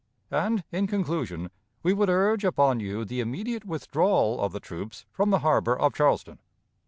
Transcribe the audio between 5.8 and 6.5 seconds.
Charleston.